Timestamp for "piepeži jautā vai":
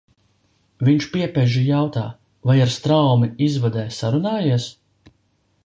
1.15-2.55